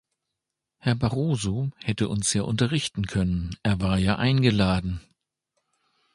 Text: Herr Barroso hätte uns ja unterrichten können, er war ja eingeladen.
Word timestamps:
Herr 0.79 0.95
Barroso 0.95 1.69
hätte 1.77 2.09
uns 2.09 2.33
ja 2.33 2.41
unterrichten 2.41 3.05
können, 3.05 3.55
er 3.61 3.81
war 3.81 3.99
ja 3.99 4.15
eingeladen. 4.15 4.99